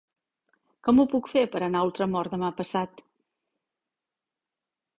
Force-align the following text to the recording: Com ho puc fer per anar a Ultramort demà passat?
Com 0.87 1.01
ho 1.01 1.05
puc 1.11 1.29
fer 1.33 1.43
per 1.57 1.61
anar 1.67 1.83
a 1.85 1.87
Ultramort 1.89 2.35
demà 2.37 2.51
passat? 2.63 3.05